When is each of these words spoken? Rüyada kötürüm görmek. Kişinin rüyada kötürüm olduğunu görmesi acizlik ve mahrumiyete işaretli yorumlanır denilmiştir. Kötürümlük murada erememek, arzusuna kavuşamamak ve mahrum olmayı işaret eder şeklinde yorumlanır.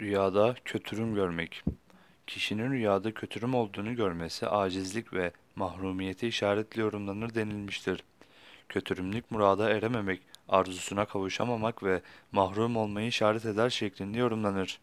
Rüyada 0.00 0.54
kötürüm 0.64 1.14
görmek. 1.14 1.64
Kişinin 2.26 2.70
rüyada 2.70 3.14
kötürüm 3.14 3.54
olduğunu 3.54 3.94
görmesi 3.96 4.48
acizlik 4.48 5.12
ve 5.12 5.32
mahrumiyete 5.56 6.28
işaretli 6.28 6.80
yorumlanır 6.80 7.34
denilmiştir. 7.34 8.04
Kötürümlük 8.68 9.30
murada 9.30 9.70
erememek, 9.70 10.20
arzusuna 10.48 11.04
kavuşamamak 11.04 11.82
ve 11.82 12.02
mahrum 12.32 12.76
olmayı 12.76 13.08
işaret 13.08 13.46
eder 13.46 13.70
şeklinde 13.70 14.18
yorumlanır. 14.18 14.80